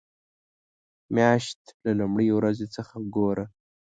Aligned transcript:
مياشت 1.15 1.61
له 1.83 1.91
لومړۍ 1.99 2.27
ورځې 2.37 2.67
څخه 2.75 2.95
ګوره. 3.15 3.45